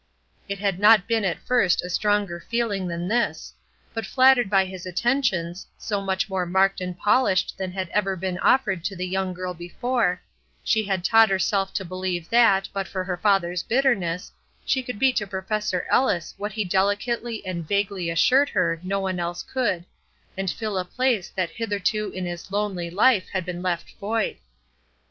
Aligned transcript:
It 0.49 0.57
had 0.57 0.79
not 0.79 1.07
been 1.07 1.23
at 1.23 1.37
first 1.45 1.85
a 1.85 1.89
stronger 1.91 2.39
feeling 2.49 2.87
than 2.87 3.07
this; 3.07 3.53
but 3.93 4.03
flattered 4.03 4.49
by 4.49 4.65
his 4.65 4.87
attentions, 4.87 5.67
so 5.77 6.01
much 6.01 6.27
more 6.27 6.43
marked 6.47 6.81
and 6.81 6.97
polished 6.97 7.55
than 7.55 7.71
had 7.71 7.87
ever 7.89 8.15
been 8.15 8.39
offered 8.39 8.83
to 8.85 8.95
the 8.95 9.05
young 9.05 9.31
girl 9.31 9.53
before, 9.53 10.19
she 10.63 10.83
had 10.85 11.03
taught 11.03 11.29
herself 11.29 11.71
to 11.75 11.85
believe 11.85 12.31
that, 12.31 12.67
but 12.73 12.87
for 12.87 13.03
her 13.03 13.15
father's 13.15 13.61
bitterness, 13.61 14.31
she 14.65 14.81
could 14.81 14.97
be 14.97 15.13
to 15.13 15.27
Professor 15.27 15.85
Ellis 15.87 16.33
what 16.39 16.53
he 16.53 16.65
delicately 16.65 17.45
and 17.45 17.67
vaguely 17.67 18.09
assured 18.09 18.49
her 18.49 18.79
no 18.81 18.99
one 18.99 19.19
else 19.19 19.43
could, 19.43 19.85
and 20.35 20.49
fill 20.49 20.79
a 20.79 20.83
place 20.85 21.29
that 21.35 21.51
hitherto 21.51 22.09
in 22.09 22.25
his 22.25 22.51
lonely 22.51 22.89
life 22.89 23.27
had 23.33 23.45
been 23.45 23.61
left 23.61 23.91
void. 23.99 24.37